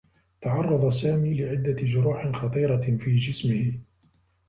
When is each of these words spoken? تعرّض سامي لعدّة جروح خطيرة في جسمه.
تعرّض 0.41 0.89
سامي 0.89 1.41
لعدّة 1.41 1.71
جروح 1.73 2.31
خطيرة 2.31 2.97
في 2.97 3.15
جسمه. 3.17 3.73